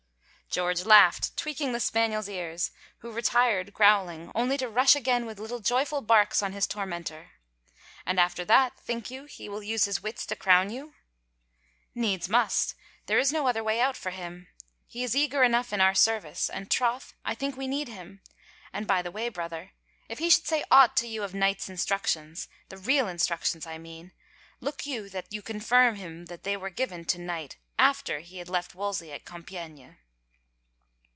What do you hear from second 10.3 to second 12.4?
crown you?"" Need's